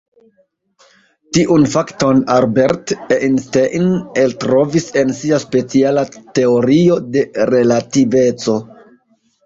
Tiun 1.37 1.65
fakton 1.73 2.21
Albert 2.37 2.95
Einstein 3.17 3.87
eltrovis 4.25 4.91
en 5.05 5.15
sia 5.21 5.43
speciala 5.47 6.09
teorio 6.41 7.01
de 7.15 7.29
relativeco. 7.55 8.63